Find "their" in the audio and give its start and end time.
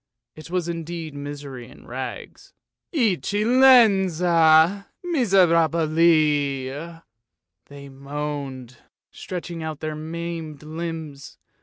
9.79-9.93